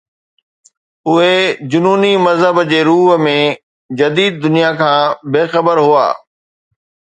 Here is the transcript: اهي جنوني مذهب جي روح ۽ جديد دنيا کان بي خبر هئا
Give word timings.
اهي 1.07 1.35
جنوني 1.73 2.13
مذهب 2.23 2.57
جي 2.71 2.81
روح 2.89 3.21
۽ 3.27 3.35
جديد 4.01 4.41
دنيا 4.47 4.73
کان 4.83 5.31
بي 5.31 5.47
خبر 5.55 5.85
هئا 5.89 6.11